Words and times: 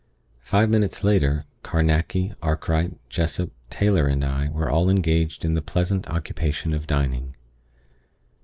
Five 0.39 0.71
minutes 0.71 1.03
later, 1.03 1.45
Carnacki, 1.63 2.33
Arkright, 2.41 2.97
Jessop, 3.07 3.51
Taylor, 3.69 4.07
and 4.07 4.25
I 4.25 4.49
were 4.49 4.67
all 4.67 4.89
engaged 4.89 5.45
in 5.45 5.53
the 5.53 5.61
"pleasant 5.61 6.07
occupation" 6.09 6.73
of 6.73 6.87
dining. 6.87 7.35